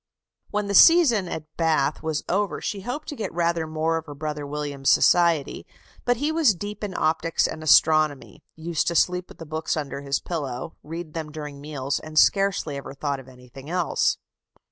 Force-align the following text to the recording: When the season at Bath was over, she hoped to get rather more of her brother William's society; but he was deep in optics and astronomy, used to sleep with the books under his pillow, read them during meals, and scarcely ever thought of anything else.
When 0.49 0.65
the 0.65 0.73
season 0.73 1.27
at 1.27 1.45
Bath 1.57 2.01
was 2.01 2.23
over, 2.27 2.59
she 2.59 2.81
hoped 2.81 3.07
to 3.09 3.15
get 3.15 3.31
rather 3.35 3.67
more 3.67 3.97
of 3.97 4.07
her 4.07 4.15
brother 4.15 4.47
William's 4.47 4.89
society; 4.89 5.63
but 6.05 6.17
he 6.17 6.31
was 6.31 6.55
deep 6.55 6.83
in 6.83 6.95
optics 6.97 7.47
and 7.47 7.61
astronomy, 7.61 8.41
used 8.55 8.87
to 8.87 8.95
sleep 8.95 9.29
with 9.29 9.37
the 9.37 9.45
books 9.45 9.77
under 9.77 10.01
his 10.01 10.17
pillow, 10.19 10.75
read 10.81 11.13
them 11.13 11.31
during 11.31 11.61
meals, 11.61 11.99
and 11.99 12.17
scarcely 12.17 12.77
ever 12.77 12.95
thought 12.95 13.19
of 13.19 13.27
anything 13.29 13.69
else. 13.69 14.17